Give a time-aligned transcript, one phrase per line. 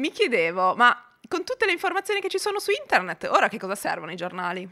[0.00, 0.96] Mi chiedevo, ma
[1.28, 4.66] con tutte le informazioni che ci sono su internet, ora che cosa servono i giornali?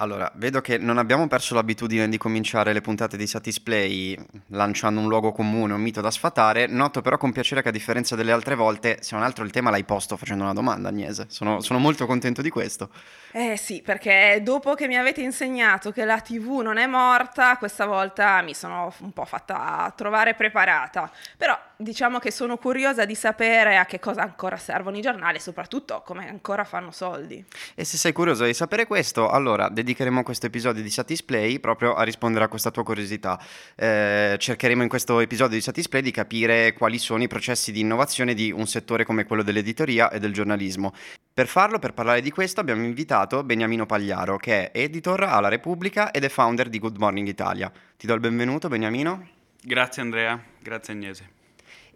[0.00, 5.08] Allora, vedo che non abbiamo perso l'abitudine di cominciare le puntate di Satisplay lanciando un
[5.08, 6.66] luogo comune, un mito da sfatare.
[6.66, 9.68] Noto però con piacere che a differenza delle altre volte, se non altro il tema
[9.68, 11.26] l'hai posto facendo una domanda, Agnese.
[11.28, 12.88] Sono, sono molto contento di questo.
[13.32, 17.84] Eh sì, perché dopo che mi avete insegnato che la TV non è morta, questa
[17.84, 21.12] volta mi sono un po' fatta trovare preparata.
[21.36, 25.40] Però diciamo che sono curiosa di sapere a che cosa ancora servono i giornali e
[25.40, 27.44] soprattutto come ancora fanno soldi.
[27.74, 32.02] E se sei curioso di sapere questo, allora dedicheremo questo episodio di Satisplay proprio a
[32.04, 33.40] rispondere a questa tua curiosità.
[33.74, 38.34] Eh, cercheremo in questo episodio di Satisplay di capire quali sono i processi di innovazione
[38.34, 40.94] di un settore come quello dell'editoria e del giornalismo.
[41.32, 46.12] Per farlo, per parlare di questo, abbiamo invitato Beniamino Pagliaro, che è editor alla Repubblica
[46.12, 47.72] ed è founder di Good Morning Italia.
[47.96, 49.28] Ti do il benvenuto, Beniamino.
[49.62, 51.28] Grazie Andrea, grazie Agnese.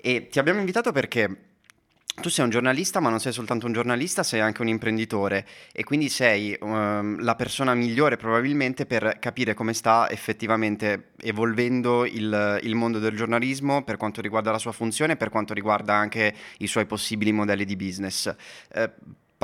[0.00, 1.53] E ti abbiamo invitato perché
[2.20, 5.84] tu sei un giornalista, ma non sei soltanto un giornalista, sei anche un imprenditore e
[5.84, 12.75] quindi sei um, la persona migliore probabilmente per capire come sta effettivamente evolvendo il, il,
[12.75, 16.66] mondo del giornalismo per quanto riguarda la sua funzione e per quanto riguarda anche i
[16.66, 18.34] suoi possibili modelli di business.
[18.72, 18.91] Eh,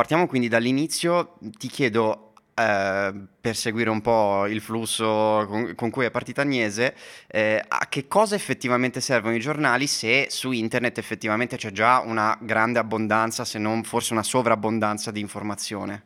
[0.00, 2.30] Partiamo quindi dall'inizio, ti chiedo
[2.61, 6.94] eh, per seguire un po' il flusso con, con cui è partita Agnese,
[7.27, 12.36] eh, a che cosa effettivamente servono i giornali se su internet effettivamente c'è già una
[12.41, 16.03] grande abbondanza, se non forse una sovrabbondanza di informazione?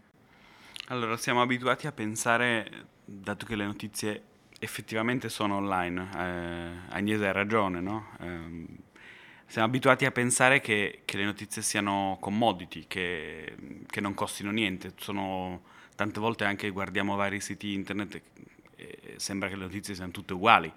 [0.88, 2.70] Allora, siamo abituati a pensare,
[3.05, 4.22] dato che le notizie
[4.58, 8.08] effettivamente sono online, eh, Agnese ha ragione, no?
[8.20, 8.82] Eh,
[9.47, 13.55] siamo abituati a pensare che, che le notizie siano commodity, che,
[13.86, 14.92] che, non costino niente.
[14.97, 15.62] Sono,
[15.95, 18.20] tante volte anche guardiamo vari siti internet
[18.77, 20.73] e sembra che le notizie siano tutte uguali.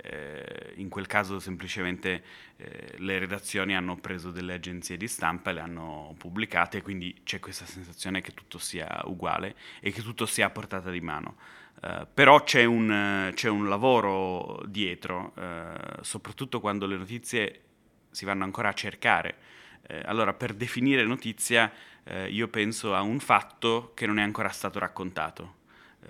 [0.00, 2.22] Eh, in quel caso semplicemente
[2.56, 7.40] eh, le redazioni hanno preso delle agenzie di stampa e le hanno pubblicate, quindi c'è
[7.40, 11.36] questa sensazione che tutto sia uguale e che tutto sia a portata di mano.
[11.80, 17.60] Uh, però c'è un, c'è un, lavoro dietro, uh, soprattutto quando le notizie
[18.10, 19.36] si vanno ancora a cercare.
[19.86, 21.72] Eh, allora, per definire notizia,
[22.08, 25.56] eh, io penso a un fatto che non è ancora stato raccontato.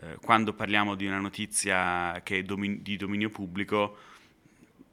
[0.00, 3.96] Eh, quando parliamo di una notizia che è domin- di dominio pubblico,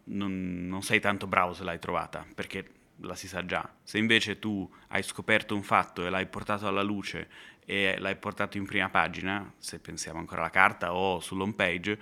[0.05, 2.71] non, non sei tanto bravo se l'hai trovata, perché
[3.01, 3.69] la si sa già.
[3.83, 7.27] Se invece tu hai scoperto un fatto e l'hai portato alla luce
[7.65, 11.99] e l'hai portato in prima pagina, se pensiamo ancora alla carta o sull'home page,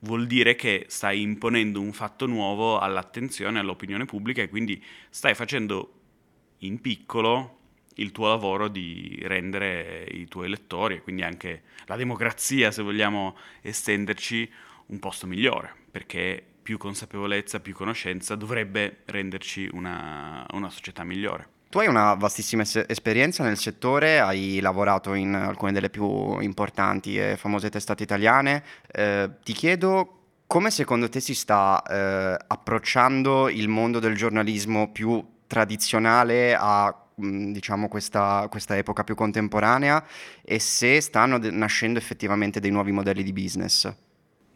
[0.00, 5.94] vuol dire che stai imponendo un fatto nuovo all'attenzione, all'opinione pubblica e quindi stai facendo
[6.58, 7.57] in piccolo
[7.98, 13.36] il tuo lavoro di rendere i tuoi lettori e quindi anche la democrazia, se vogliamo
[13.62, 14.50] estenderci,
[14.86, 21.56] un posto migliore, perché più consapevolezza, più conoscenza dovrebbe renderci una, una società migliore.
[21.70, 27.18] Tu hai una vastissima es- esperienza nel settore, hai lavorato in alcune delle più importanti
[27.18, 28.64] e famose testate italiane.
[28.90, 30.14] Eh, ti chiedo
[30.46, 37.88] come secondo te si sta eh, approcciando il mondo del giornalismo più tradizionale a diciamo
[37.88, 40.04] questa, questa, epoca più contemporanea
[40.42, 43.92] e se stanno de- nascendo effettivamente dei nuovi modelli di business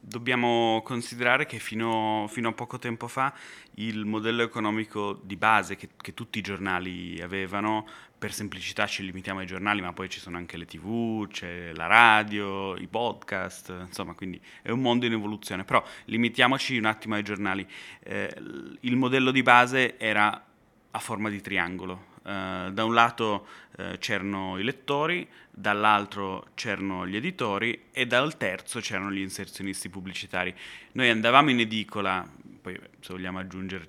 [0.05, 3.33] dobbiamo considerare che fino, fino, a poco tempo fa
[3.75, 7.87] il modello economico di base che, che, tutti i giornali avevano,
[8.19, 11.87] per semplicità ci limitiamo ai giornali, ma poi ci sono anche le tv, c'è la
[11.87, 15.63] radio, i podcast, insomma, quindi è un mondo in evoluzione.
[15.65, 17.67] Però limitiamoci un attimo ai giornali.
[18.03, 18.35] Eh,
[18.81, 20.47] il modello di base era
[20.95, 23.47] a forma di triangolo, Uh, da un lato
[23.79, 30.55] uh, c'erano i lettori, dall'altro c'erano gli editori e dal terzo c'erano gli inserzionisti pubblicitari.
[30.93, 32.25] Noi andavamo in edicola,
[32.61, 33.87] poi se vogliamo aggiungere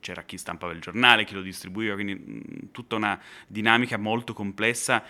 [0.00, 5.02] c'era chi stampava il giornale, chi lo distribuiva, quindi mh, tutta una dinamica molto complessa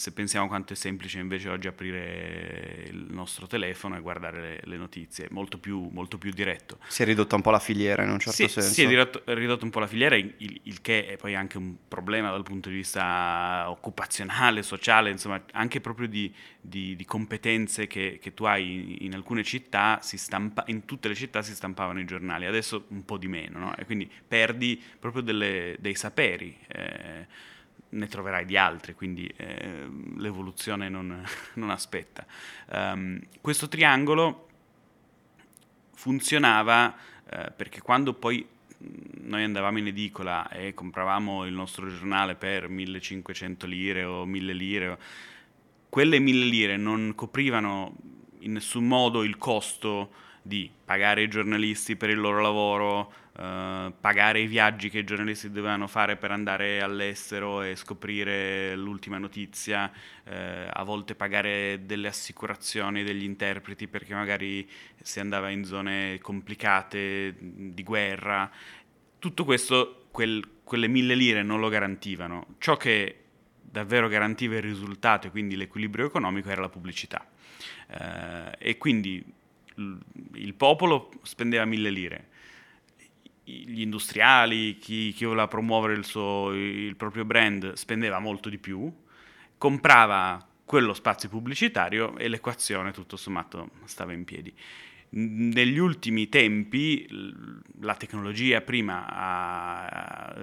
[0.00, 4.76] se pensiamo quanto è semplice invece oggi aprire il nostro telefono e guardare le, le
[4.78, 6.78] notizie, molto più, molto più, diretto.
[6.88, 8.72] Si è ridotta un po' la filiera in un certo sì, senso.
[8.72, 11.76] Si è ridotto, ridotto, un po' la filiera, il, il, che è poi anche un
[11.86, 18.18] problema dal punto di vista occupazionale, sociale, insomma anche proprio di, di, di competenze che,
[18.22, 22.46] che, tu hai in, alcune città, stampa, in tutte le città si stampavano i giornali,
[22.46, 23.76] adesso un po' di meno, no?
[23.76, 26.56] e quindi perdi proprio delle, dei saperi.
[26.68, 27.48] Eh,
[27.90, 32.26] ne troverai di altri, quindi eh, l'evoluzione non, non aspetta.
[32.72, 34.48] Um, questo triangolo
[35.94, 36.96] funzionava
[37.28, 38.46] eh, perché quando poi
[39.22, 44.98] noi andavamo in edicola e compravamo il nostro giornale per 1500 lire o 1000 lire,
[45.88, 47.94] quelle 1000 lire non coprivano
[48.40, 54.40] in nessun modo il costo di pagare i giornalisti per il loro lavoro, eh, pagare
[54.40, 59.90] i viaggi che i giornalisti dovevano fare per andare all'estero e scoprire l'ultima notizia,
[60.24, 64.68] eh, a volte pagare delle assicurazioni degli interpreti perché magari
[65.00, 68.50] si andava in zone complicate di guerra.
[69.18, 72.54] Tutto questo, quel, quelle mille lire non lo garantivano.
[72.58, 73.16] Ciò che
[73.60, 77.24] davvero garantiva il risultato e quindi l'equilibrio economico era la pubblicità.
[77.88, 79.38] Eh, e quindi
[80.34, 82.28] il popolo spendeva mille lire,
[83.44, 88.92] gli industriali, chi, chi voleva promuovere il, suo, il proprio brand spendeva molto di più,
[89.58, 94.54] comprava quello spazio pubblicitario e l'equazione tutto sommato stava in piedi.
[95.12, 97.08] Negli ultimi tempi
[97.80, 99.89] la tecnologia prima ha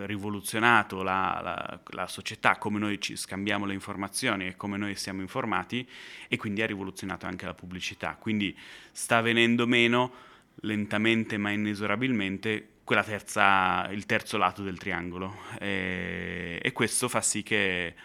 [0.05, 5.21] rivoluzionato la, la, la, società, come noi ci scambiamo le informazioni e come noi siamo
[5.21, 5.87] informati
[6.27, 8.15] e quindi ha rivoluzionato anche la pubblicità.
[8.15, 8.55] Quindi
[8.91, 10.25] sta venendo meno
[10.61, 17.95] lentamente ma inesorabilmente terza, il terzo lato del triangolo e, e questo fa sì che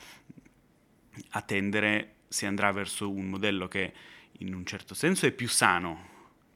[1.31, 3.93] a tendere si andrà verso un modello che
[4.39, 6.11] in un certo senso è più sano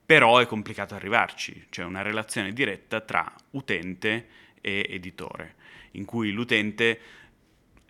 [0.06, 4.28] però è complicato arrivarci, c'è una relazione diretta tra utente
[4.66, 5.54] e editore,
[5.92, 7.00] in cui l'utente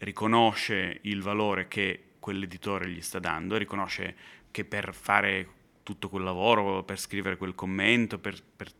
[0.00, 4.14] riconosce il valore che quell'editore gli sta dando, riconosce
[4.50, 5.48] che per fare
[5.82, 8.70] tutto quel lavoro, per scrivere quel commento, per, per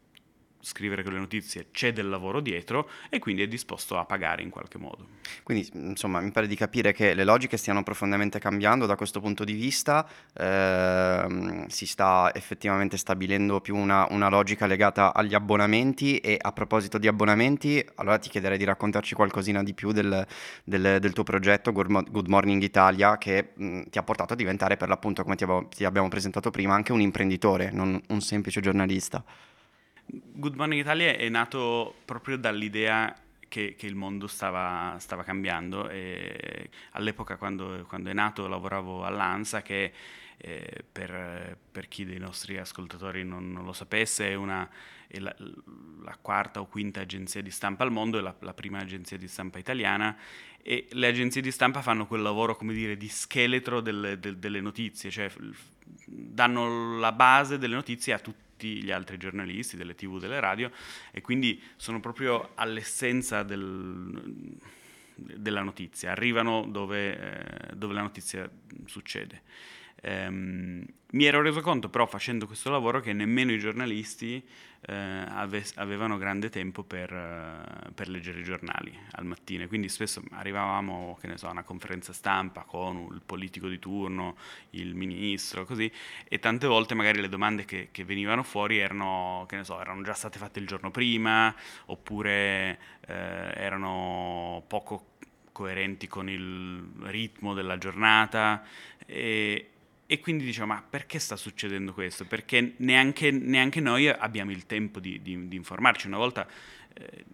[0.66, 4.78] scrivere quelle notizie c'è del lavoro dietro e quindi è disposto a pagare in qualche
[4.78, 5.06] modo.
[5.44, 9.44] Quindi insomma mi pare di capire che le logiche stiano profondamente cambiando da questo punto
[9.44, 16.36] di vista, ehm, si sta effettivamente stabilendo più una, una, logica legata agli abbonamenti e
[16.40, 20.26] a proposito di abbonamenti allora ti chiederei di raccontarci qualcosina di più del,
[20.64, 24.88] del, del tuo progetto Good Morning Italia che mh, ti ha portato a diventare per
[24.88, 29.22] l'appunto come ti, avevo, ti abbiamo presentato prima anche un imprenditore, non un semplice giornalista.
[30.08, 33.12] Good Morning Italia è nato proprio dall'idea
[33.49, 39.62] che, che il mondo stava, stava, cambiando e all'epoca quando, quando, è nato lavoravo all'ANSA
[39.62, 39.93] che
[40.37, 44.69] eh, per, per, chi dei nostri ascoltatori non, non lo sapesse è, una,
[45.08, 45.35] è la,
[46.03, 49.26] la, quarta o quinta agenzia di stampa al mondo, è la, la prima agenzia di
[49.26, 50.17] stampa italiana
[50.62, 54.61] e le agenzie di stampa fanno quel lavoro, come dire, di scheletro delle, del, delle
[54.61, 55.31] notizie, cioè
[56.05, 60.70] danno la base delle notizie a tutti tutti gli altri giornalisti delle tv, delle radio
[61.11, 64.56] e quindi sono proprio all'essenza del,
[65.14, 68.50] della notizia, arrivano dove, eh, dove la notizia
[68.87, 69.43] succede.
[70.02, 74.44] Um, mi ero reso conto però facendo questo lavoro che nemmeno i giornalisti
[74.88, 80.22] eh, ave- avevano grande tempo per, uh, per, leggere i giornali al mattino, quindi spesso
[80.32, 84.37] arrivavamo so, a una conferenza stampa con il politico di turno,
[84.70, 85.90] il ministro, così,
[86.28, 90.38] e tante volte magari le domande che, che venivano fuori erano, so, erano, già state
[90.38, 91.54] fatte il giorno prima,
[91.87, 95.14] oppure eh, erano poco
[95.52, 98.62] coerenti con il ritmo della giornata.
[99.06, 99.70] E,
[100.06, 102.25] e quindi diciamo, ma perché sta succedendo questo?
[102.25, 106.06] Perché neanche, neanche noi abbiamo il tempo di, di, di informarci.
[106.06, 106.47] Una volta
[106.94, 107.25] eh,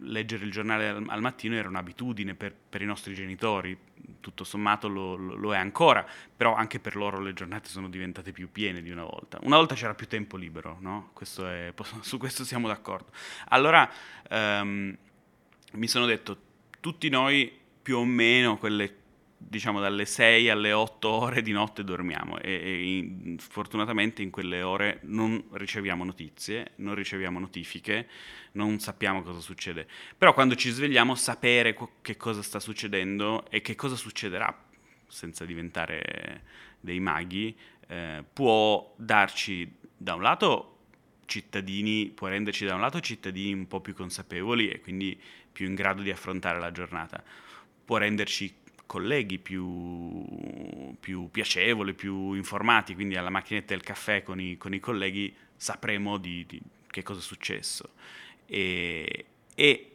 [0.00, 3.76] leggere il giornale al, al, mattino era un'abitudine per, per, i nostri genitori,
[4.20, 6.06] tutto sommato lo, lo, è ancora,
[6.36, 9.38] però anche per loro le giornate sono diventate più piene di una volta.
[9.42, 11.10] Una volta c'era più tempo libero, no?
[11.12, 13.10] questo è, su questo siamo d'accordo.
[13.48, 13.90] Allora
[14.30, 14.96] um,
[15.72, 16.38] mi sono detto,
[16.78, 17.52] tutti noi
[17.82, 19.02] più o meno quelle
[19.48, 24.62] diciamo dalle 6 alle 8 ore di notte dormiamo e, e in, fortunatamente in quelle
[24.62, 28.08] ore non riceviamo notizie, non riceviamo notifiche,
[28.52, 29.86] non sappiamo cosa succede.
[30.16, 34.56] Però quando ci svegliamo sapere co- che cosa sta succedendo e che cosa succederà
[35.06, 36.42] senza diventare
[36.80, 37.56] dei maghi
[37.88, 40.70] eh, può darci da un lato
[41.26, 45.18] cittadini, può renderci da un lato cittadini un po' più consapevoli e quindi
[45.52, 47.22] più in grado di affrontare la giornata,
[47.84, 50.24] può renderci colleghi più,
[51.00, 56.18] più, piacevoli, più informati, quindi alla macchinetta del caffè con i, con i colleghi sapremo
[56.18, 57.90] di, di, che cosa è successo.
[58.46, 59.24] E,
[59.54, 59.88] e,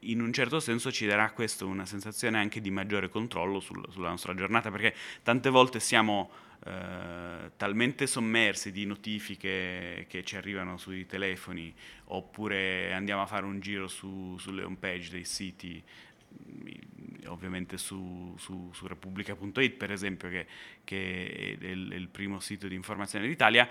[0.00, 4.10] in un certo senso ci darà questo una sensazione anche di maggiore controllo sul, sulla
[4.10, 6.30] nostra giornata, perché tante volte siamo
[6.66, 11.74] eh, talmente sommersi di notifiche che ci arrivano sui telefoni,
[12.06, 15.82] oppure andiamo a fare un giro su, sulle home page dei siti
[17.26, 20.46] ovviamente su, su, su Repubblica.it per esempio che,
[20.84, 23.68] che è, il, è il primo sito di informazione d'Italia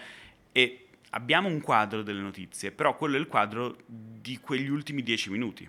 [0.51, 5.29] e abbiamo un quadro delle notizie, però quello è il quadro di quegli ultimi dieci
[5.29, 5.67] minuti.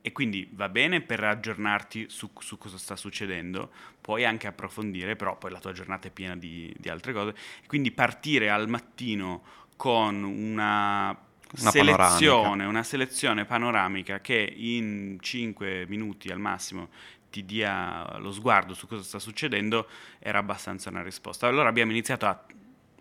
[0.00, 5.36] e quindi va bene per aggiornarti su, su, cosa sta succedendo, puoi anche approfondire, però
[5.36, 7.34] poi la tua giornata è piena di, di altre cose.
[7.66, 9.42] Quindi partire al mattino
[9.76, 11.25] con una,
[11.58, 12.68] una selezione, panoramica.
[12.68, 16.88] una selezione panoramica che in 5 minuti al massimo
[17.30, 19.88] ti dia lo sguardo su cosa sta succedendo
[20.18, 21.46] era abbastanza una risposta.
[21.46, 22.44] Allora abbiamo iniziato a,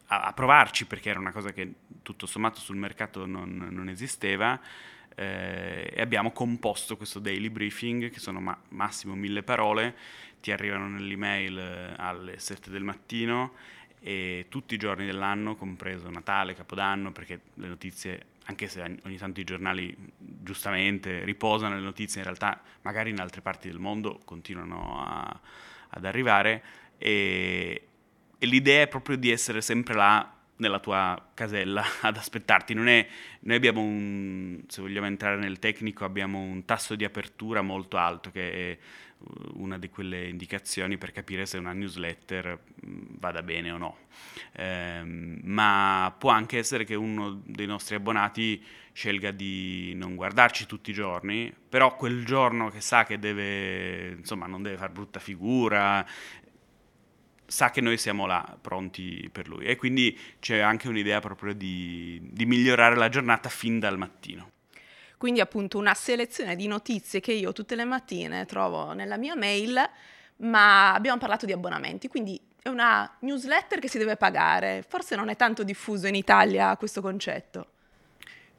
[0.08, 4.60] a, provarci perché era una cosa che tutto sommato sul mercato non, non esisteva
[5.16, 9.96] eh, e abbiamo composto questo daily briefing che sono ma- massimo mille parole,
[10.42, 13.54] ti arrivano nell'email eh, alle 7 del mattino
[14.00, 19.40] e tutti i giorni dell'anno, compreso Natale, Capodanno, perché le notizie, anche se ogni tanto
[19.40, 25.04] i giornali giustamente riposano le notizie, in realtà magari in altre parti del mondo continuano
[25.04, 25.40] a,
[25.90, 26.64] ad arrivare
[26.98, 27.88] e,
[28.38, 32.74] e l'idea è proprio di essere sempre là nella tua casella ad aspettarti.
[32.74, 33.08] È,
[33.40, 38.32] noi abbiamo un, se vogliamo entrare nel tecnico, abbiamo un tasso di apertura molto alto
[38.32, 38.78] che è
[39.54, 43.98] una di quelle indicazioni per capire se una newsletter mm, vada bene o no.
[44.52, 50.92] Eh, ma può anche essere che uno dei nostri abbonati scelga di non guardarci tutti
[50.92, 56.06] i giorni, però quel giorno che sa che deve, insomma, non deve fare brutta figura,
[57.46, 62.20] sa che noi siamo là pronti per lui e quindi c'è anche un'idea proprio di,
[62.22, 64.55] di migliorare la giornata fin dal mattino.
[65.26, 69.74] Quindi appunto una selezione di notizie che io tutte le mattine trovo nella mia mail,
[70.36, 74.86] ma abbiamo parlato di abbonamenti, quindi è una newsletter che si deve pagare.
[74.88, 77.70] Forse non è tanto diffuso in Italia questo concetto.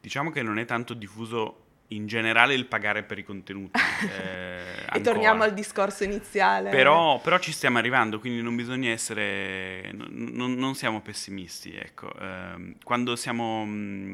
[0.01, 3.79] Diciamo che non è tanto diffuso in generale il pagare per i contenuti.
[3.97, 6.69] Eh, e torniamo al discorso iniziale.
[6.69, 11.73] Però, però, ci stiamo arrivando, quindi non bisogna essere, non, non siamo pessimisti.
[11.73, 12.11] Ecco.
[12.19, 13.63] Eh, quando, siamo,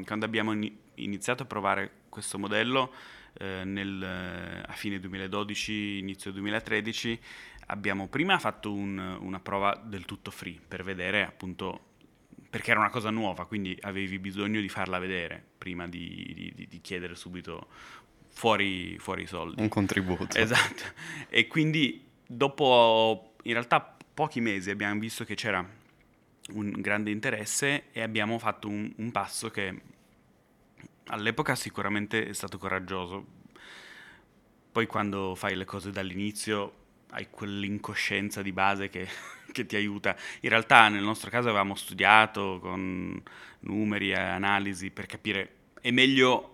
[0.06, 0.54] quando, abbiamo
[0.96, 2.94] iniziato a provare questo modello
[3.40, 7.20] eh, nel, a fine 2012, inizio 2013,
[7.68, 11.92] abbiamo prima fatto un, una prova del tutto free per vedere appunto
[12.52, 16.82] perché era una cosa nuova, quindi avevi bisogno di farla vedere prima di, di, di
[16.82, 17.66] chiedere subito
[18.30, 19.60] fuori, fuori i soldi.
[19.60, 20.38] Un contributo.
[20.38, 20.84] Esatto.
[21.30, 25.68] E quindi dopo, in realtà, pochi mesi abbiamo visto che c'era
[26.50, 29.82] un grande interesse e abbiamo fatto un, un passo che
[31.08, 33.26] all'epoca sicuramente è stato coraggioso.
[34.72, 36.82] Poi quando fai le cose dall'inizio
[37.12, 39.08] hai quell'incoscienza di base che,
[39.52, 40.16] che, ti aiuta.
[40.42, 43.22] In realtà nel nostro caso avevamo studiato con
[43.62, 46.53] numeri e analisi per capire è meglio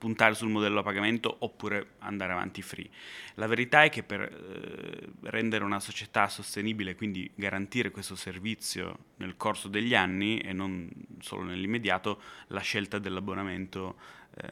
[0.00, 2.88] puntare sul modello a pagamento oppure andare avanti free.
[3.34, 9.36] La verità è che per eh, rendere una società sostenibile, quindi garantire questo servizio nel
[9.36, 10.88] corso degli anni e non
[11.20, 13.96] solo nell'immediato, la scelta dell'abbonamento
[14.36, 14.46] eh,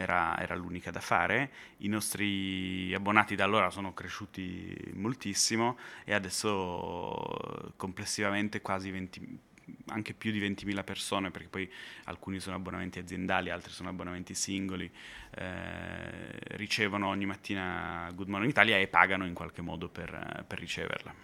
[0.00, 1.50] era, era, l'unica da fare.
[1.78, 9.38] I nostri abbonati da allora sono cresciuti moltissimo e adesso complessivamente quasi 20
[9.86, 11.70] anche più di 20.000 persone, perché poi
[12.04, 14.90] alcuni sono abbonamenti aziendali, altri sono abbonamenti singoli,
[15.36, 21.14] eh, ricevono ogni mattina Good Morning Italia e pagano in qualche modo per, per riceverla.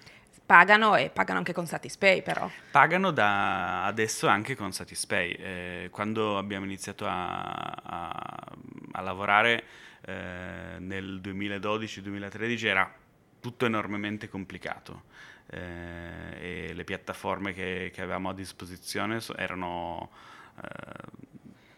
[0.45, 2.51] Pagano e pagano anche con Satispay però.
[2.73, 5.31] Pagano da adesso anche con Satispay.
[5.31, 8.57] Eh, quando abbiamo iniziato a, a,
[8.93, 9.63] a lavorare
[10.07, 12.93] eh, nel 2012-2013 era
[13.39, 15.05] tutto enormemente complicato
[15.51, 20.11] eh, e le piattaforme che, che, avevamo a disposizione erano
[20.63, 21.29] eh,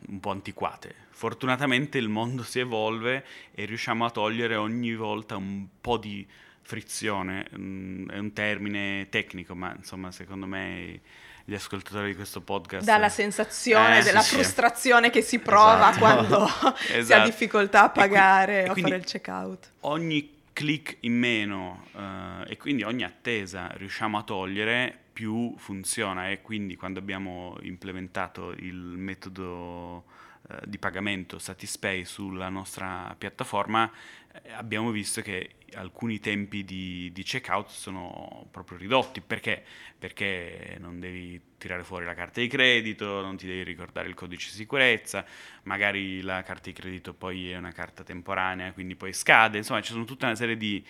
[0.09, 0.95] un po' antiquate.
[1.11, 6.27] Fortunatamente il mondo si evolve e riusciamo a togliere ogni volta un po' di
[6.63, 11.01] frizione, mm, è un termine tecnico, ma insomma secondo me
[11.45, 15.13] gli ascoltatori di questo podcast dà la sensazione eh, della sì, frustrazione sì.
[15.13, 15.99] che si prova esatto.
[15.99, 16.77] quando esatto.
[16.79, 17.25] si ha esatto.
[17.25, 19.73] difficoltà a pagare o a fare il checkout.
[19.81, 26.31] Ogni click in meno uh, e quindi ogni attesa riusciamo a togliere più funziona.
[26.31, 30.05] E quindi quando abbiamo implementato il metodo
[30.43, 34.22] uh, di pagamento Satispay sulla nostra piattaforma eh,
[34.57, 39.21] abbiamo visto che alcuni tempi di, di, checkout sono proprio ridotti.
[39.21, 39.63] Perché?
[39.99, 44.51] Perché non devi tirare fuori la carta di credito, non ti devi ricordare il codice
[44.51, 45.25] di sicurezza,
[45.65, 49.59] magari la carta di credito poi è una carta temporanea, quindi poi scade.
[49.59, 50.85] Insomma, ci sono tutta una serie di,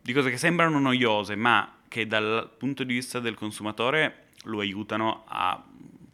[0.00, 5.24] di cose che sembrano noiose, ma che dal punto di vista del consumatore lo aiutano
[5.26, 5.64] a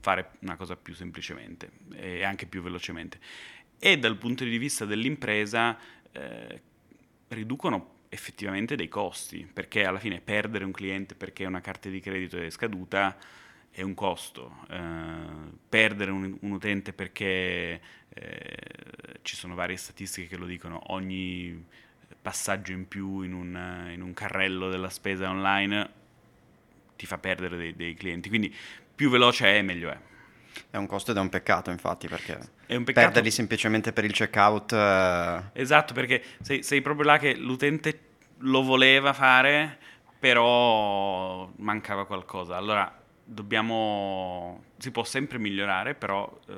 [0.00, 3.18] fare una cosa più semplicemente e anche più velocemente.
[3.78, 5.78] E dal punto di vista dell'impresa
[6.12, 6.60] eh,
[7.28, 12.38] riducono effettivamente dei costi, perché alla fine perdere un cliente perché una carta di credito
[12.38, 13.16] è scaduta
[13.70, 14.64] è un costo.
[14.68, 14.78] Eh,
[15.68, 18.56] perdere un, un, utente perché eh,
[19.22, 21.64] ci sono varie statistiche che lo dicono, ogni
[22.20, 25.98] passaggio in più in un, in un carrello della spesa online
[26.96, 28.28] ti fa perdere dei, dei clienti.
[28.28, 28.54] Quindi
[28.94, 30.09] più veloce è, meglio è.
[30.70, 32.92] È un costo ed è un peccato, infatti, perché peccato...
[32.92, 34.72] perderli semplicemente per il checkout.
[34.72, 35.42] Eh...
[35.52, 38.00] Esatto, perché sei, sei, proprio là che l'utente
[38.38, 39.78] lo voleva fare,
[40.18, 42.56] però mancava qualcosa.
[42.56, 42.92] Allora
[43.24, 46.54] dobbiamo si può sempre migliorare, però eh,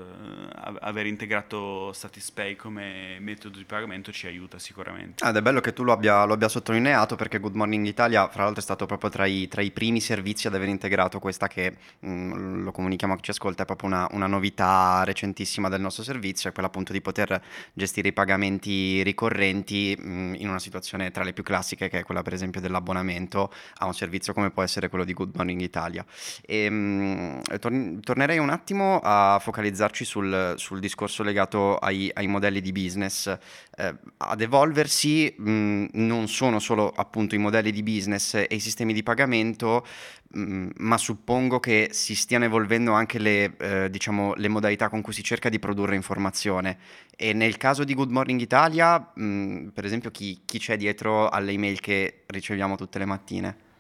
[0.81, 5.25] aver integrato Satispay come metodo di pagamento ci aiuta sicuramente.
[5.25, 8.29] Ah, ed è bello che tu lo abbia, lo abbia, sottolineato perché Good Morning Italia,
[8.29, 11.49] fra l'altro, è stato proprio tra i, tra i primi servizi ad aver integrato questa
[11.49, 15.69] che, mh, mm, lo comunichiamo a chi ci ascolta, è proprio una, una, novità recentissima
[15.69, 20.49] del nostro servizio, è quella appunto di poter gestire i pagamenti ricorrenti mh, mm, in
[20.49, 24.33] una situazione tra le più classiche, che è quella per esempio dell'abbonamento a un servizio
[24.33, 26.05] come può essere quello di Good Morning Italia.
[26.47, 32.61] E, mh, torn- tornerei un attimo a focalizzarci sul, sul discorso legato ai, ai, modelli
[32.61, 33.27] di business.
[33.75, 38.93] Eh, ad evolversi mh, non sono solo appunto i modelli di business e i sistemi
[38.93, 39.87] di pagamento,
[40.29, 45.15] mh, ma suppongo che si stiano evolvendo anche le, eh, diciamo, le, modalità con cui
[45.15, 46.77] si cerca di produrre informazione.
[47.17, 51.53] E nel caso di Good Morning Italia, mh, per esempio, chi, chi c'è dietro alle
[51.53, 53.71] email che riceviamo tutte le mattine?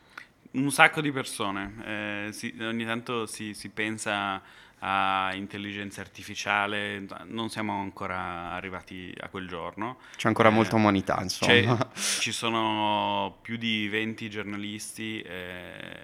[0.52, 1.74] Un sacco di persone.
[1.84, 4.42] Eh, si, ogni tanto si, si, pensa
[4.84, 9.98] a intelligenza artificiale, non siamo ancora arrivati a quel giorno.
[10.16, 11.90] C'è ancora eh, molta umanità, insomma.
[11.94, 16.02] Ci sono più di 20 giornalisti eh,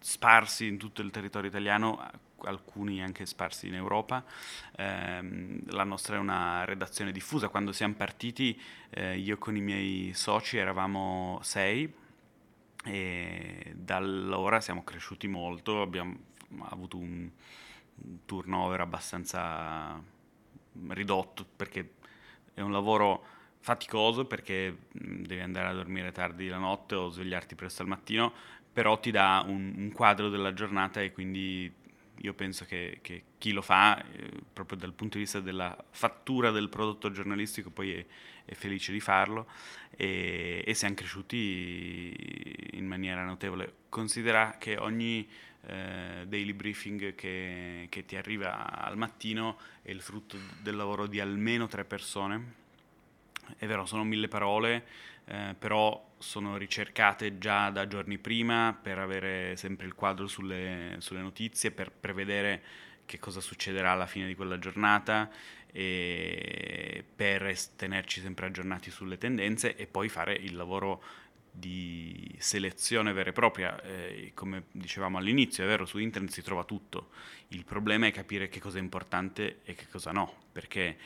[0.00, 2.10] sparsi in tutto il territorio italiano,
[2.44, 4.24] alcuni anche sparsi in Europa.
[4.74, 7.48] Eh, la nostra è una redazione diffusa.
[7.48, 8.58] Quando siamo partiti,
[8.90, 12.04] eh, io con i miei soci eravamo sei
[12.86, 16.16] e da allora siamo cresciuti molto, abbiamo
[16.68, 17.28] avuto un,
[18.24, 20.00] turnover abbastanza
[20.88, 21.94] ridotto perché
[22.54, 23.24] è un lavoro
[23.58, 28.32] faticoso perché devi andare a dormire tardi la notte o svegliarti presto al mattino,
[28.72, 31.72] però ti dà un, un quadro della giornata e quindi
[32.20, 36.50] io penso che, che chi lo fa, eh, proprio dal punto di vista della fattura
[36.50, 38.06] del prodotto giornalistico, poi è,
[38.46, 39.46] è felice di farlo
[39.90, 42.14] e, e, siamo cresciuti
[42.72, 43.74] in maniera notevole.
[43.88, 45.28] Considera che ogni
[45.66, 51.20] eh, daily briefing che, che ti arriva al mattino è il frutto del lavoro di
[51.20, 52.64] almeno tre persone.
[53.56, 54.86] È vero, sono mille parole,
[55.26, 61.20] eh, però sono ricercate già da giorni prima per avere sempre il quadro sulle, sulle
[61.20, 62.62] notizie, per prevedere
[63.06, 65.30] che cosa succederà alla fine di quella giornata
[65.76, 71.02] per tenerci sempre aggiornati sulle tendenze e poi fare il lavoro
[71.58, 76.64] di selezione vera e propria, eh, come dicevamo all'inizio, è vero, su internet si trova
[76.64, 77.10] tutto,
[77.48, 80.98] il problema è capire che cosa è importante e che cosa no, perché eh,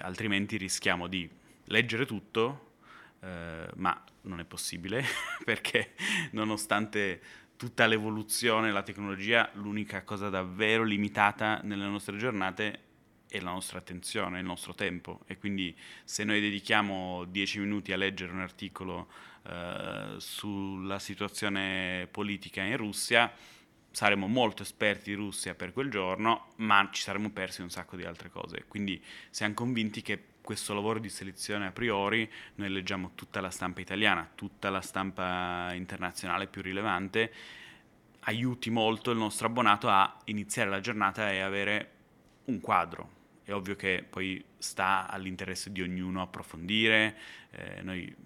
[0.00, 1.28] altrimenti rischiamo di
[1.66, 2.72] leggere tutto,
[3.20, 5.04] eh, ma non è possibile
[5.44, 5.94] perché
[6.32, 7.20] nonostante
[7.58, 12.84] tutta l'evoluzione, la tecnologia, l'unica cosa davvero limitata nelle nostre giornate
[13.28, 17.96] è la nostra attenzione, il nostro tempo e quindi se noi dedichiamo dieci minuti a
[17.96, 19.08] leggere un articolo
[19.42, 23.30] eh, sulla situazione politica in Russia,
[23.90, 28.04] saremo molto esperti di Russia per quel giorno, ma ci saremmo persi un sacco di
[28.04, 28.66] altre cose.
[28.68, 33.82] Quindi siamo convinti che questo lavoro di selezione a priori noi leggiamo tutta la stampa
[33.82, 37.30] italiana, tutta la stampa internazionale più rilevante,
[38.20, 41.90] aiuti molto il nostro abbonato a iniziare la giornata e avere
[42.46, 43.10] un quadro.
[43.44, 47.14] È ovvio che poi sta all'interesse di ognuno approfondire,
[47.50, 48.16] eh, noi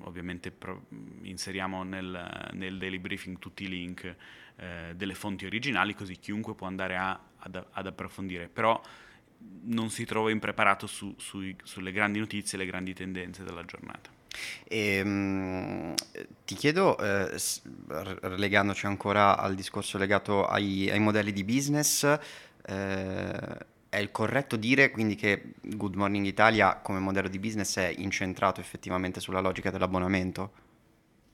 [0.00, 0.84] ovviamente pro-
[1.22, 4.14] inseriamo nel, nel, daily briefing tutti i link
[4.56, 8.78] eh, delle fonti originali così chiunque può andare a, ad, ad approfondire, però
[9.64, 14.10] non si trova impreparato su, sui, sulle grandi notizie e le grandi tendenze della giornata.
[14.64, 15.94] E, um,
[16.44, 17.36] ti chiedo, eh,
[18.36, 22.04] legandoci ancora al discorso legato ai, ai modelli di business,
[22.64, 27.92] eh, è il corretto dire quindi che Good Morning Italia come modello di business è
[27.98, 30.52] incentrato effettivamente sulla logica dell'abbonamento?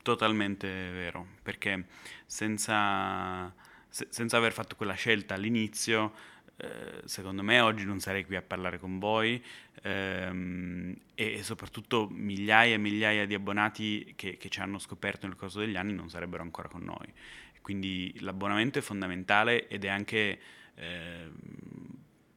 [0.03, 1.85] Totalmente vero, perché
[2.27, 3.53] senza,
[3.89, 6.13] se, senza aver fatto quella scelta all'inizio
[6.61, 9.41] eh, secondo me oggi non sarei qui a parlare con voi
[9.83, 15.61] ehm, e soprattutto migliaia e migliaia di abbonati che, che, ci hanno scoperto nel corso
[15.61, 17.07] degli anni non sarebbero ancora con noi.
[17.63, 20.41] Quindi l'abbonamento è fondamentale ed è anche,
[20.75, 21.31] eh,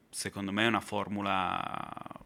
[0.08, 2.20] secondo me, una formula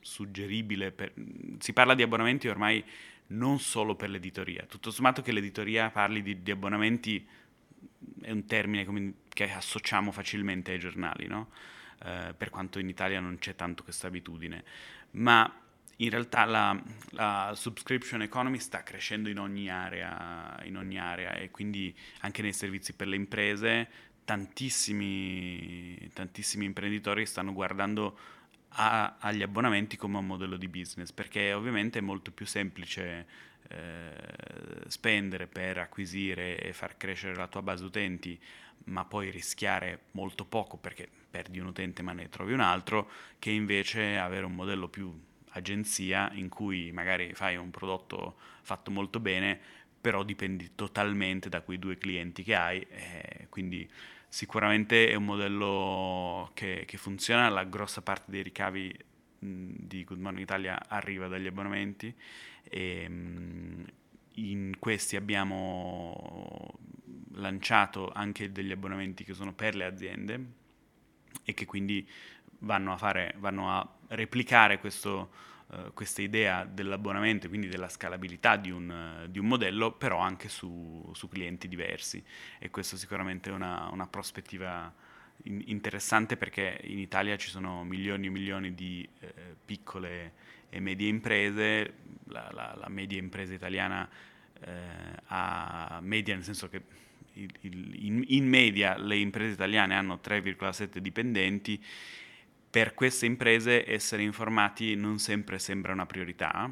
[0.00, 0.90] suggeribile.
[0.90, 1.12] Per...
[1.58, 2.84] Si parla di abbonamenti ormai
[3.28, 4.64] non solo per l'editoria.
[4.66, 7.24] Tutto sommato che l'editoria parli di, di abbonamenti
[8.20, 11.50] è un termine come, che associamo facilmente ai giornali, no?
[12.04, 14.64] eh, per quanto in Italia non c'è tanto questa abitudine.
[15.12, 15.52] Ma
[15.96, 16.80] in realtà la,
[17.10, 22.52] la, subscription economy sta crescendo in ogni, area, in ogni area e quindi anche nei
[22.52, 23.88] servizi per le imprese
[24.24, 28.18] tantissimi, tantissimi imprenditori stanno guardando
[28.70, 33.26] a, agli abbonamenti come un modello di business perché ovviamente è molto più semplice
[33.68, 38.40] eh, spendere per acquisire e far crescere la tua base utenti
[38.84, 43.50] ma poi rischiare molto poco perché perdi un utente ma ne trovi un altro che
[43.50, 45.12] invece avere un modello più
[45.50, 49.58] agenzia in cui magari fai un prodotto fatto molto bene,
[50.00, 53.88] però dipendi totalmente da quei due clienti che hai, eh, quindi
[54.28, 58.94] sicuramente è un modello che, che, funziona, la grossa parte dei ricavi
[59.40, 62.14] di Good Morning Italia arriva dagli abbonamenti
[62.68, 63.84] e mh,
[64.34, 66.78] in questi abbiamo
[67.32, 70.46] lanciato anche degli abbonamenti che sono per le aziende
[71.44, 72.08] e che quindi
[72.60, 75.30] vanno a, fare, vanno a replicare questo,
[75.68, 80.48] uh, questa idea dell'abbonamento, quindi della scalabilità di un, uh, di un modello, però anche
[80.48, 82.22] su, su, clienti diversi.
[82.58, 84.92] E questo sicuramente è una, una prospettiva
[85.44, 89.32] in, interessante perché in Italia ci sono milioni e milioni di eh,
[89.64, 90.32] piccole
[90.70, 94.08] e medie imprese, la, la, la media impresa italiana
[94.60, 94.70] eh,
[95.26, 96.82] ha media nel senso che
[97.34, 101.82] il, il, in, in, media le imprese italiane hanno 3,7 dipendenti.
[102.70, 106.70] Per queste imprese essere informati non sempre sembra una priorità,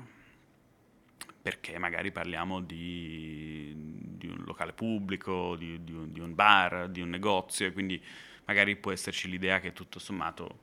[1.41, 7.01] perché magari parliamo di, di un locale pubblico, di, di, un, di, un, bar, di
[7.01, 8.03] un negozio, e quindi
[8.47, 10.61] magari può esserci l'idea che tutto sommato,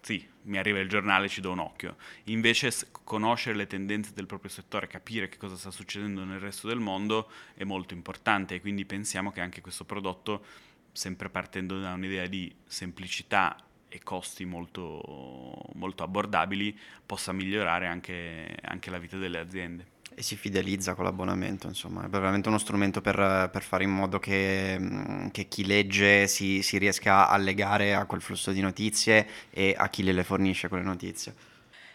[0.00, 1.96] sì, mi arriva il giornale, ci do un occhio.
[2.24, 2.72] Invece
[3.04, 7.30] conoscere le tendenze del proprio settore, capire che cosa sta succedendo nel resto del mondo
[7.54, 10.44] è molto importante e quindi pensiamo che anche questo prodotto,
[10.90, 13.56] sempre partendo da un'idea di semplicità
[13.88, 19.91] e costi molto, molto abbordabili possa migliorare anche, anche, la vita delle aziende.
[20.14, 24.18] E si fidelizza con l'abbonamento, insomma, è veramente uno strumento per, per fare in modo
[24.18, 29.26] che, mm, che chi legge si, si riesca a legare a quel flusso di notizie
[29.50, 31.51] e a chi le fornisce quelle notizie.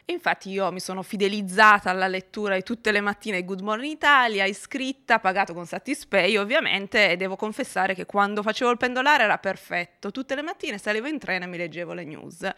[0.09, 5.19] Infatti io mi sono fidelizzata alla lettura di tutte le mattine Good Morning Italia, iscritta,
[5.19, 10.33] pagato con Satispay ovviamente e devo confessare che quando facevo il pendolare era perfetto, tutte
[10.35, 12.49] le mattine salivo in treno e mi leggevo le news.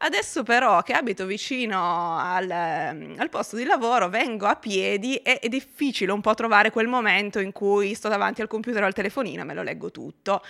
[0.00, 5.48] Adesso però che abito vicino al, al posto di lavoro vengo a piedi e è
[5.48, 9.40] difficile un po' trovare quel momento in cui sto davanti al computer o al telefonino
[9.40, 10.42] e me lo leggo tutto.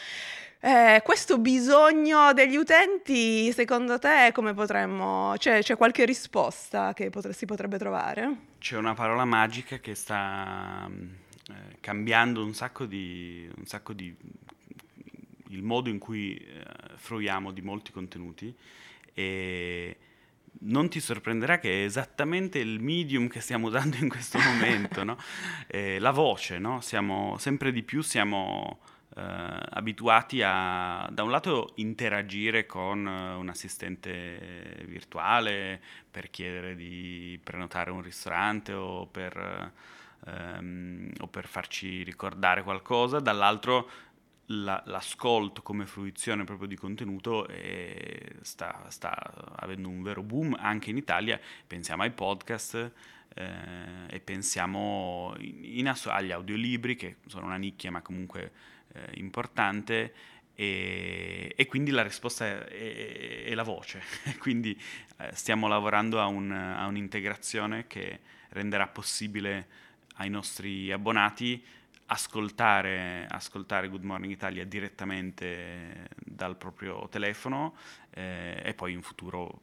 [0.63, 5.35] Eh, questo bisogno degli utenti, secondo te, come potremmo...
[5.39, 8.37] C'è, c'è qualche risposta che potre, si potrebbe trovare?
[8.59, 13.51] C'è una parola magica che sta eh, cambiando un sacco di...
[13.57, 14.15] Un sacco di
[15.51, 16.63] il modo in cui eh,
[16.95, 18.55] fruiamo di molti contenuti
[19.13, 19.97] e
[20.61, 25.17] non ti sorprenderà che è esattamente il medium che stiamo usando in questo momento, no?
[25.67, 26.81] eh, la voce, no?
[26.81, 28.81] Siamo sempre di più siamo
[29.21, 35.81] abituati a, da un lato, interagire con eh, un assistente virtuale
[36.11, 39.73] per chiedere di prenotare un ristorante o per,
[40.27, 43.91] ehm, o per farci ricordare qualcosa, dall'altro
[44.53, 47.47] la, l'ascolto come fruizione proprio di contenuto
[48.43, 49.15] sta, sta,
[49.57, 51.39] avendo un vero boom anche in Italia.
[51.67, 52.93] Pensiamo ai podcast
[53.35, 58.53] eh, e pensiamo in, in ass- agli audiolibri, che sono una nicchia ma comunque
[58.93, 60.13] eh, importante
[60.55, 64.03] e, e, quindi la risposta è, è, è la voce.
[64.39, 64.79] quindi
[65.19, 69.67] eh, stiamo lavorando a, un, a, un'integrazione che renderà possibile
[70.17, 71.65] ai nostri abbonati
[72.07, 77.77] ascoltare, ascoltare Good Morning Italia direttamente dal proprio telefono
[78.11, 79.61] eh, e poi in futuro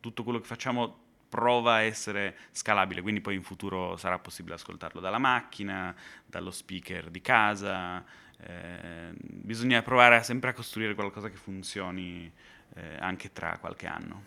[0.00, 5.00] tutto quello che facciamo prova a essere scalabile, quindi poi in futuro sarà possibile ascoltarlo
[5.00, 8.02] dalla macchina, dallo speaker di casa,
[8.46, 12.30] eh, bisogna provare sempre a costruire qualcosa che funzioni
[12.74, 14.22] eh, anche tra qualche anno.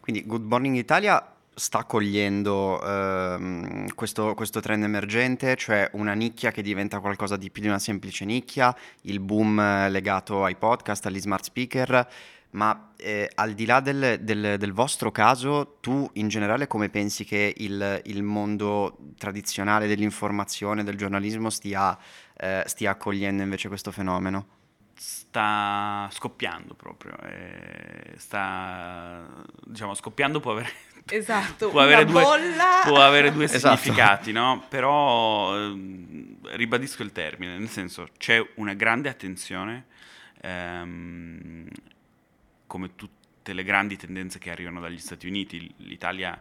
[0.00, 6.62] Quindi Good Morning Italia sta cogliendo ehm, questo, questo, trend emergente, cioè una nicchia che
[6.62, 11.44] diventa qualcosa di più di una semplice nicchia, il boom legato ai podcast, agli smart
[11.44, 12.08] speaker,
[12.50, 17.24] ma eh, al di là del, del, del, vostro caso, tu in generale come pensi
[17.24, 21.96] che il, il mondo tradizionale dell'informazione, del giornalismo stia,
[22.38, 24.56] eh, stia, accogliendo invece questo fenomeno?
[24.94, 29.24] Sta scoppiando proprio, eh, sta
[29.64, 30.70] diciamo scoppiando può avere
[31.10, 32.22] Esatto, può avere due,
[32.84, 33.76] può avere due Esatto.
[33.76, 34.64] significati, no?
[34.68, 39.86] Però ehm, ribadisco il termine, nel senso c'è una grande attenzione,
[40.40, 41.66] ehm,
[42.66, 46.38] come tutte le grandi tendenze che arrivano dagli Stati Uniti, l'Italia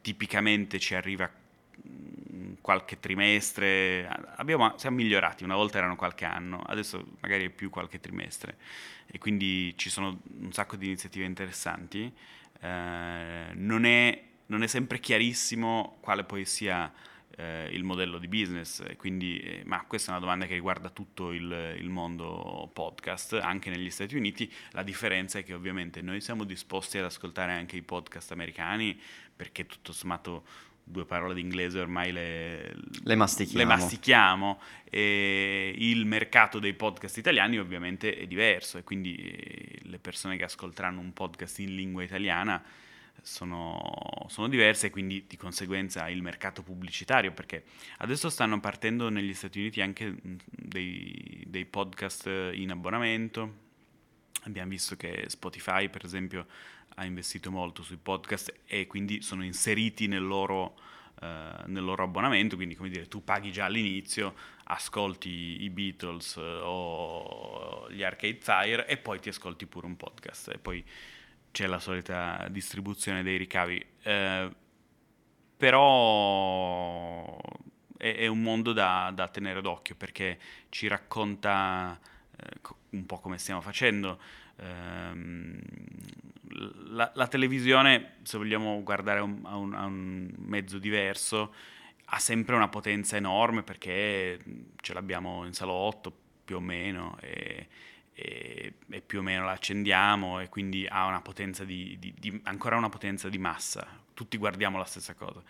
[0.00, 1.28] tipicamente ci arriva
[2.60, 8.00] qualche trimestre, abbiamo, siamo migliorati, una volta erano qualche anno, adesso magari è più qualche
[8.00, 8.56] trimestre
[9.06, 12.12] e quindi ci sono un sacco di iniziative interessanti.
[12.60, 16.92] Eh, non, è, non è sempre chiarissimo quale poi sia
[17.36, 21.32] eh, il modello di business, quindi, eh, ma questa è una domanda che riguarda tutto
[21.32, 24.52] il, il mondo podcast, anche negli Stati Uniti.
[24.70, 29.00] La differenza è che ovviamente noi siamo disposti ad ascoltare anche i podcast americani
[29.34, 30.44] perché tutto sommato
[30.82, 33.58] due parole d'inglese ormai le, Le mastichiamo.
[33.58, 40.36] le mastichiamo il mercato dei podcast italiani ovviamente è diverso e quindi eh, le persone
[40.36, 42.62] che ascolteranno un podcast in lingua italiana
[43.22, 47.64] sono, sono diverse e quindi di conseguenza il mercato pubblicitario perché
[47.98, 53.68] adesso stanno partendo negli Stati Uniti anche mm, dei, dei podcast in abbonamento
[54.44, 56.46] abbiamo visto che Spotify per esempio
[57.00, 60.78] ha investito molto sui podcast e quindi sono inseriti nel loro,
[61.22, 64.34] eh, nel loro abbonamento, quindi come dire tu paghi già all'inizio,
[64.64, 70.48] ascolti i Beatles eh, o gli Arcade Fire e poi ti ascolti pure un podcast
[70.48, 70.84] e poi
[71.50, 73.84] c'è la solita distribuzione dei ricavi.
[74.02, 74.50] Eh,
[75.56, 77.38] però
[77.96, 81.98] è, è un mondo da, da tenere d'occhio perché ci racconta
[82.36, 82.60] eh,
[82.90, 84.20] un po' come stiamo facendo.
[84.60, 85.58] Ehm,
[86.92, 91.54] la, la televisione, se vogliamo guardare un, a un- a un mezzo diverso,
[92.12, 94.38] ha sempre una potenza enorme perché
[94.80, 96.12] ce l'abbiamo in salotto
[96.44, 97.68] più o meno e,
[98.12, 102.40] e- e più o meno la accendiamo e quindi ha una potenza di, di- di-
[102.44, 103.86] ancora una potenza di massa.
[104.12, 105.40] Tutti guardiamo la stessa cosa.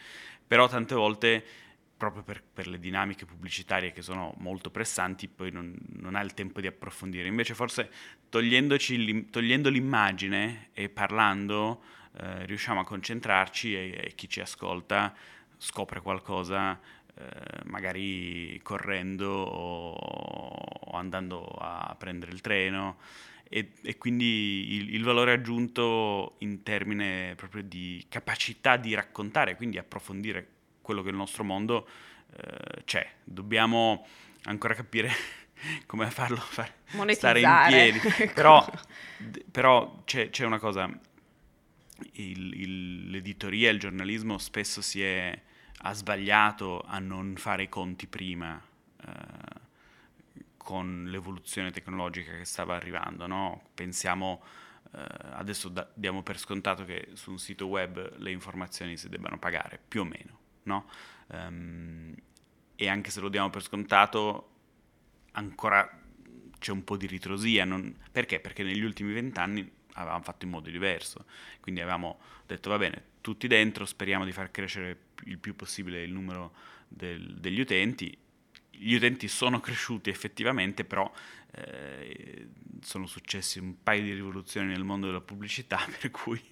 [0.46, 1.44] Però tante volte
[2.01, 6.33] proprio per, per le dinamiche pubblicitarie che sono molto pressanti, poi non, non ha il
[6.33, 7.29] tempo di approfondire.
[7.29, 7.91] Invece forse
[8.31, 11.83] togliendo l'immagine e parlando
[12.17, 15.15] eh, riusciamo a concentrarci e, e chi ci ascolta
[15.59, 16.81] scopre qualcosa
[17.15, 17.25] eh,
[17.65, 22.97] magari correndo o, o andando a prendere il treno
[23.47, 29.77] e, e quindi il, il valore aggiunto in termine proprio di capacità di raccontare, quindi
[29.77, 31.88] approfondire quello che il nostro mondo
[32.37, 33.09] eh, c'è.
[33.25, 34.07] Dobbiamo
[34.45, 35.11] ancora capire
[35.87, 36.73] come farlo far
[37.14, 37.99] stare in piedi.
[38.33, 38.64] Però,
[39.51, 40.88] però c'è, c'è una cosa,
[42.12, 45.38] il- il- l'editoria, il giornalismo spesso si è,
[45.83, 48.61] ha sbagliato a non fare i conti prima
[49.07, 49.69] eh,
[50.57, 53.27] con l'evoluzione tecnologica che stava arrivando.
[53.27, 53.62] no?
[53.75, 54.43] Pensiamo,
[54.95, 59.38] eh, adesso da- diamo per scontato che su un sito web le informazioni si debbano
[59.38, 60.38] pagare, più o meno.
[60.64, 60.88] No?
[61.33, 62.14] Ehm,
[62.77, 64.49] e anche se lo diamo per scontato,
[65.33, 65.88] ancora
[66.59, 67.64] c'è un po' di ritrosia.
[67.64, 68.40] non- Perché?
[68.40, 71.25] Perché negli ultimi vent'anni avevamo fatto in modo diverso.
[71.61, 76.12] Quindi avevamo detto va bene, tutti dentro, speriamo di far crescere il più possibile il
[76.12, 76.53] numero
[76.88, 78.16] del- degli utenti.
[78.83, 81.11] Gli utenti sono cresciuti effettivamente, però
[81.53, 82.49] eh,
[82.81, 86.43] sono successi un paio di rivoluzioni nel mondo della pubblicità, per cui,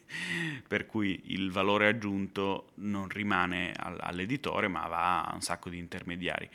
[0.66, 5.78] per cui il valore aggiunto non rimane al- all'editore, ma va a un sacco di
[5.78, 6.48] intermediari.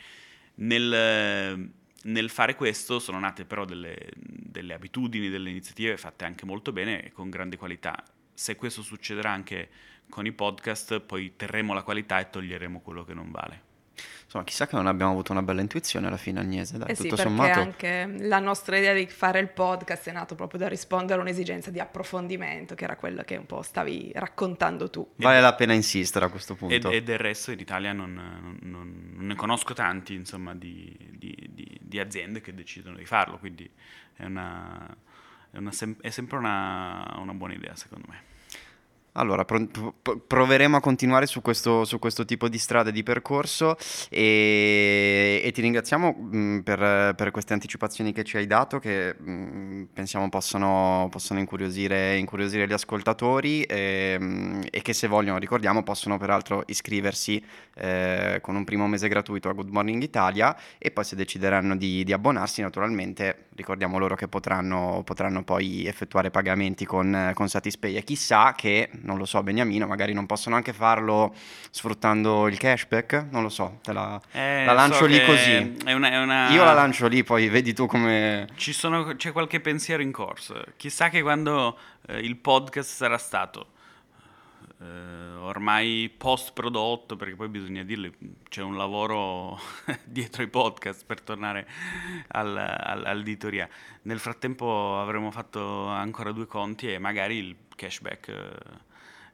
[0.55, 1.71] Nel,
[2.03, 7.05] nel fare questo sono nate però delle, delle abitudini, delle iniziative fatte anche molto bene
[7.05, 8.03] e con grande qualità.
[8.31, 9.69] Se questo succederà anche
[10.07, 13.72] con i podcast, poi terremo la qualità e toglieremo quello che non vale.
[14.33, 16.79] Insomma, chissà che non abbiamo avuto una bella intuizione alla fine, Agnese.
[16.79, 17.59] Dai, Eh sì, tutto perché sommato.
[17.59, 21.69] anche la nostra idea di fare il podcast è nato proprio da rispondere a un'esigenza
[21.69, 25.07] di approfondimento, che era quello che un po' stavi raccontando tu.
[25.17, 26.89] Vale la pena insistere a questo punto.
[26.89, 31.49] e del resto in Italia non, non- non- non ne conosco tanti, insomma, di, di-
[31.53, 33.69] di- di aziende che decidono di farlo, quindi
[34.15, 34.97] è, una-
[35.51, 38.31] è una sem- è sempre una, una buona idea, secondo me.
[39.13, 39.67] Allora, pro-
[40.01, 43.77] pro- proveremo a continuare su questo, su questo tipo di strada e di percorso
[44.09, 49.89] e, e ti ringraziamo mh, per, per queste anticipazioni che ci hai dato che mh,
[49.93, 56.17] pensiamo possano, possano incuriosire, incuriosire gli ascoltatori e, mh, e che se vogliono, ricordiamo, possono
[56.17, 57.43] peraltro iscriversi
[57.75, 62.03] eh, con un primo mese gratuito a Good Morning Italia e poi se decideranno di,
[62.03, 67.95] di abbonarsi naturalmente ricordiamo loro che potranno, potranno poi effettuare pagamenti con, con Satispay.
[67.95, 71.33] E chissà che, non lo so Beniamino, magari non possono anche farlo
[71.71, 75.77] sfruttando il cashback, non lo so, te la, Eh, la lancio so lì così.
[75.85, 78.47] È una, è una- Io la lancio lì, poi vedi tu come...
[78.55, 80.61] Ci sono- c'è qualche pensiero in corso.
[80.77, 83.67] Chissà che quando eh, il podcast sarà stato
[84.81, 84.85] eh,
[85.39, 88.09] ormai post prodotto, perché poi bisogna dirlo,
[88.49, 89.59] c'è un lavoro
[90.03, 91.67] dietro i podcast per tornare
[92.29, 93.67] al, al, all'editoria.
[94.03, 98.51] Nel frattempo avremo fatto ancora due conti e magari il cashback eh,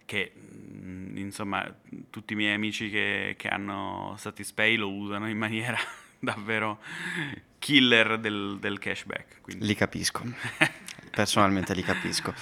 [0.09, 1.71] che mm, insomma
[2.09, 5.77] tutti i miei amici che, che hanno Satispay lo usano in maniera
[6.17, 6.79] davvero
[7.59, 9.41] killer del, del cashback.
[9.41, 9.67] Quindi.
[9.67, 10.23] Li capisco,
[11.11, 12.33] personalmente li capisco.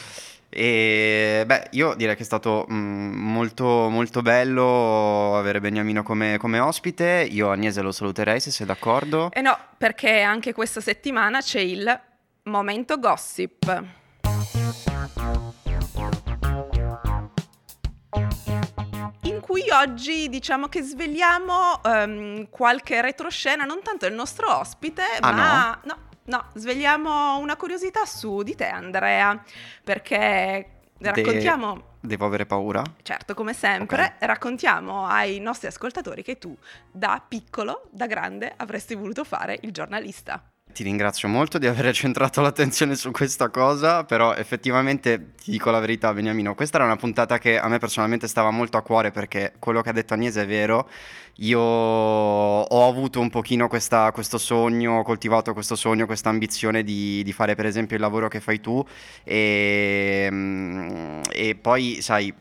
[0.47, 6.59] E beh, io direi che è stato mh, molto, molto bello avere Beniamino come, come,
[6.59, 7.27] ospite.
[7.29, 9.29] Io Agnese lo saluterei se sei d'accordo.
[9.33, 12.01] Eh no, perché anche questa settimana c'è il
[12.43, 14.05] momento gossip.
[19.59, 25.79] Cui oggi diciamo che svegliamo um, qualche retroscena, non tanto del nostro ospite, ah, ma
[25.83, 25.93] no?
[25.93, 29.41] no No, svegliamo una curiosità su di te, Andrea,
[29.81, 31.73] perché raccontiamo...
[32.01, 32.83] De- devo avere paura?
[33.01, 34.27] Certo, come sempre, okay.
[34.27, 36.53] raccontiamo ai nostri ascoltatori che tu,
[36.91, 40.43] da piccolo, da grande, avresti voluto fare il giornalista.
[40.77, 45.79] Ti ringrazio molto di aver centrato l'attenzione su questa cosa, però effettivamente ti dico la
[45.79, 49.53] verità, Beniamino, questa era una puntata che a me personalmente stava molto a cuore perché
[49.57, 50.87] quello che ha detto Agnese è vero,
[51.37, 57.23] io ho avuto un pochino questa, questo sogno, ho coltivato questo sogno, questa ambizione di,
[57.23, 58.85] di, fare per esempio il lavoro che fai tu
[59.23, 62.31] e, mm, e poi sai...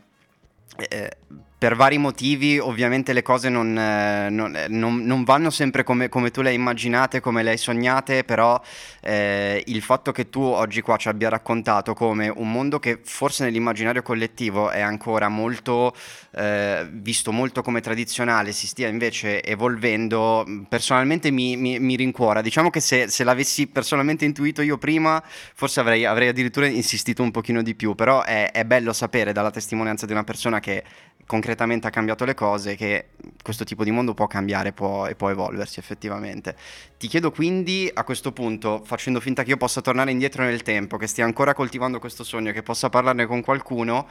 [0.89, 1.09] Eh,
[1.57, 6.07] per vari motivi ovviamente le cose non, eh, non, eh, non, non vanno sempre come,
[6.07, 8.61] come, tu le hai immaginate, come le hai sognate, però
[9.01, 13.43] eh, il fatto che tu oggi qua ci abbia raccontato come un mondo che forse
[13.43, 15.95] nell'immaginario collettivo è ancora molto
[16.37, 22.41] eh, visto molto come tradizionale, si stia invece evolvendo, personalmente mi, mi, mi rincuora.
[22.41, 27.31] Diciamo che se, se, l'avessi personalmente intuito io prima, forse avrei, avrei addirittura insistito un
[27.31, 30.83] pochino di più, però è, è bello sapere dalla testimonianza di una persona che
[31.27, 33.09] concretamente ha cambiato le cose, che
[33.43, 36.55] questo tipo di mondo può cambiare può, e può evolversi effettivamente.
[36.97, 40.97] Ti chiedo quindi a questo punto, facendo finta che io possa tornare indietro nel tempo,
[40.97, 44.07] che stia ancora coltivando questo sogno, che possa parlarne con qualcuno,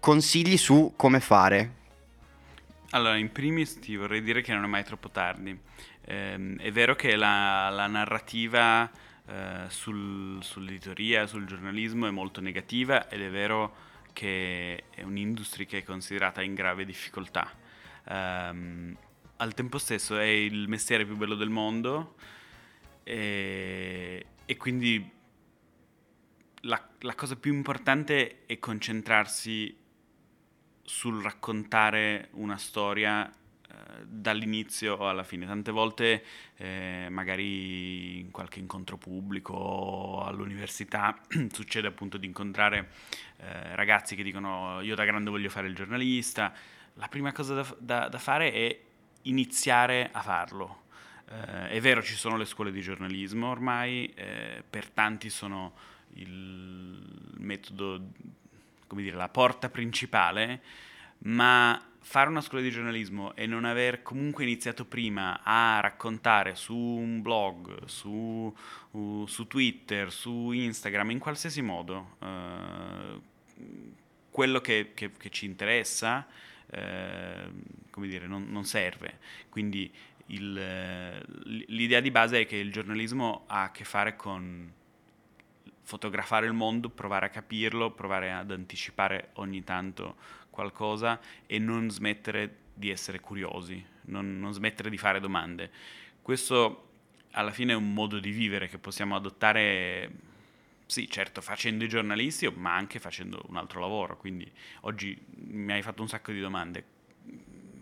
[0.00, 1.82] consigli su come fare.
[2.90, 5.56] Allora, in primis ti vorrei dire che non è mai troppo tardi.
[6.06, 8.90] Eh, è vero che la, la narrativa
[9.26, 15.78] eh, sul, sull'editoria, sul giornalismo è molto negativa ed è vero che è un'industria che
[15.78, 17.52] è considerata in grave difficoltà.
[18.06, 18.96] Um,
[19.36, 22.14] al tempo stesso è il mestiere più bello del mondo
[23.02, 25.10] e, e quindi
[26.62, 29.76] la, la, cosa più importante è concentrarsi
[30.82, 33.30] sul raccontare una storia
[34.06, 35.46] dall'inizio alla fine.
[35.46, 36.24] Tante volte,
[36.56, 41.18] eh, magari in qualche incontro pubblico all'università,
[41.52, 42.90] succede appunto di incontrare
[43.38, 46.52] eh, ragazzi che dicono io da grande voglio fare il giornalista.
[46.94, 48.80] La prima cosa da, da, da fare è
[49.22, 50.82] iniziare a farlo.
[51.28, 55.74] Eh, è vero, ci sono le scuole di giornalismo ormai, eh, per tanti sono
[56.14, 58.00] il metodo,
[58.86, 60.60] come dire, la porta principale,
[61.20, 66.76] ma fare una scuola di giornalismo e non aver comunque iniziato prima a raccontare su
[66.76, 68.54] un blog, su,
[69.24, 73.22] su Twitter, su Instagram, in qualsiasi modo, uh,
[74.30, 76.26] quello che, che, che, ci interessa,
[76.66, 77.50] uh,
[77.88, 79.18] come dire, non, non serve.
[79.48, 79.90] Quindi
[80.26, 84.70] il, l'idea di base è che il giornalismo ha a che fare con
[85.80, 92.58] fotografare il mondo, provare a capirlo, provare ad anticipare ogni tanto qualcosa e non smettere
[92.72, 95.68] di essere curiosi, non, non smettere di fare domande.
[96.22, 96.90] Questo
[97.32, 100.10] alla fine è un modo di vivere che possiamo adottare,
[100.86, 104.16] sì, certo, facendo i giornalisti, ma anche facendo un altro lavoro.
[104.16, 104.48] Quindi
[104.82, 106.84] oggi mi hai fatto un sacco di domande.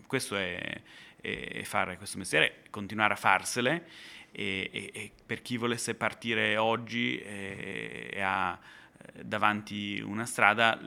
[0.07, 0.81] Questo è,
[1.21, 3.87] è fare questo mestiere, continuare a farsele
[4.31, 8.59] e, e, e per chi volesse partire oggi e, e ha
[8.97, 10.79] eh, davanti una strada,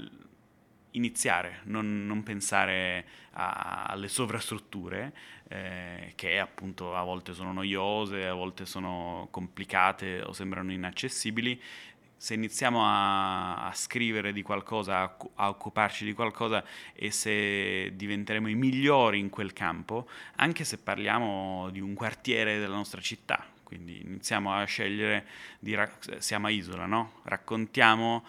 [0.96, 5.12] iniziare, non, non pensare a, alle sovrastrutture
[5.48, 11.60] eh, che appunto a volte sono noiose, a volte sono complicate o sembrano inaccessibili.
[12.18, 18.48] Se iniziamo a, a scrivere di qualcosa, a, a, occuparci di qualcosa e se diventeremo
[18.48, 24.00] i migliori in quel campo, anche se parliamo di un quartiere della nostra città, quindi
[24.02, 25.26] iniziamo a scegliere,
[25.58, 25.76] di,
[26.18, 27.20] siamo a Isola, no?
[27.24, 28.24] raccontiamo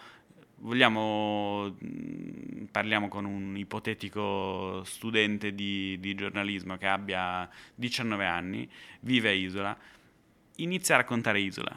[0.60, 8.68] vogliamo, mm, parliamo con un ipotetico studente di, di, giornalismo che abbia 19 anni,
[9.00, 9.76] vive a Isola,
[10.56, 11.74] inizia a raccontare Isola,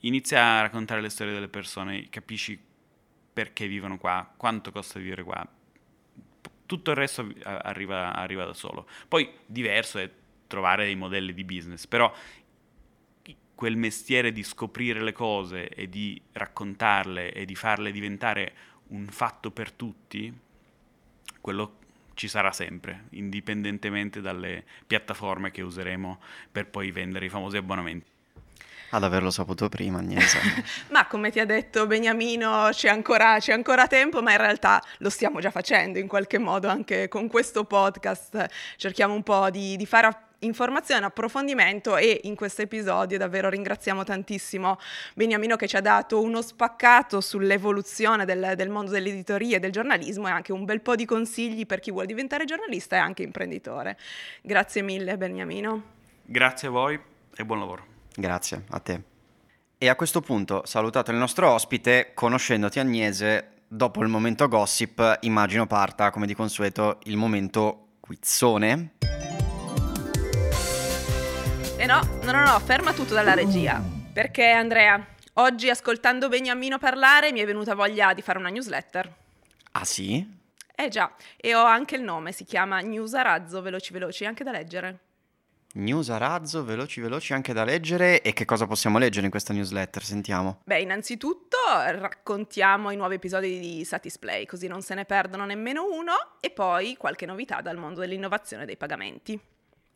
[0.00, 2.58] inizia a raccontare le storie delle persone, capisci
[3.32, 5.46] perché vivono qua, quanto costa vivere qua,
[6.66, 8.86] tutto il resto arriva, arriva da solo.
[9.08, 10.10] Poi diverso è
[10.46, 12.12] trovare dei modelli di business, però
[13.58, 18.52] quel mestiere di scoprire le cose e di raccontarle e di farle diventare
[18.90, 20.32] un fatto per tutti,
[21.40, 21.74] quello
[22.14, 26.20] ci sarà sempre, indipendentemente dalle piattaforme che useremo
[26.52, 28.08] per poi vendere i famosi abbonamenti.
[28.90, 30.38] Ad averlo saputo prima, Agnese.
[30.92, 35.10] ma come ti ha detto Beniamino, c'è ancora, c'è ancora, tempo, ma in realtà lo
[35.10, 38.46] stiamo già facendo in qualche modo anche con questo podcast.
[38.76, 40.06] Cerchiamo un po' di, di fare
[40.40, 44.78] informazione, approfondimento e in questo episodio davvero ringraziamo tantissimo
[45.14, 50.28] Beniamino che ci ha dato uno spaccato sull'evoluzione del, del mondo dell'editoria e del giornalismo
[50.28, 53.98] e anche un bel po' di consigli per chi vuole diventare giornalista e anche imprenditore.
[54.42, 55.82] Grazie mille Beniamino.
[56.24, 56.98] Grazie a voi
[57.34, 57.86] e buon lavoro.
[58.14, 59.02] Grazie, a te.
[59.78, 65.66] E a questo punto, salutato il nostro ospite, conoscendoti Agnese, dopo il momento gossip, immagino
[65.66, 68.94] parta, come di consueto, il momento quizzone.
[71.78, 73.80] E eh no, no, no, no, ferma tutto dalla regia.
[74.12, 75.00] Perché Andrea,
[75.34, 79.14] oggi ascoltando Beniamino parlare mi è venuta voglia di fare una newsletter.
[79.70, 80.28] Ah sì?
[80.74, 84.42] Eh già, e ho anche il nome, si chiama News a razzo, veloci veloci, anche
[84.42, 84.98] da leggere.
[85.74, 89.52] News a razzo, veloci veloci anche da leggere e che cosa possiamo leggere in questa
[89.52, 90.02] newsletter?
[90.02, 90.62] Sentiamo.
[90.64, 96.12] Beh, innanzitutto raccontiamo i nuovi episodi di Satisplay, così non se ne perdono nemmeno uno,
[96.40, 99.40] e poi qualche novità dal mondo dell'innovazione dei pagamenti.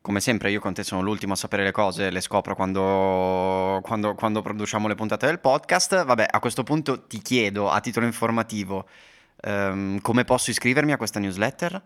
[0.02, 4.14] Come sempre io con te sono l'ultimo a sapere le cose, le scopro quando, quando,
[4.14, 6.04] quando produciamo le puntate del podcast.
[6.04, 8.88] Vabbè, a questo punto ti chiedo a titolo informativo
[9.42, 11.80] um, come posso iscrivermi a questa newsletter?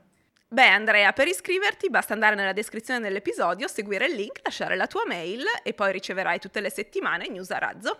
[0.48, 5.02] Beh, Andrea, per iscriverti basta andare nella descrizione dell'episodio, seguire il link, lasciare la tua
[5.06, 7.98] mail e poi riceverai tutte le settimane news a razzo.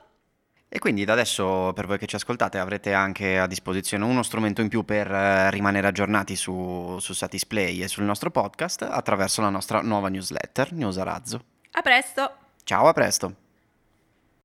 [0.69, 4.61] E quindi da adesso per voi che ci ascoltate avrete anche a disposizione uno strumento
[4.61, 9.51] in più per eh, rimanere aggiornati su, su Satisplay e sul nostro podcast attraverso la
[9.51, 11.45] nostra nuova newsletter, News a Razzo.
[11.73, 12.37] A presto!
[12.65, 13.46] Ciao, a presto!